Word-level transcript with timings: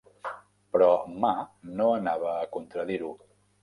Però 0.77 0.87
Ma, 1.25 1.33
no 1.83 1.93
anava 2.01 2.35
a 2.35 2.53
contradir-ho. 2.59 3.17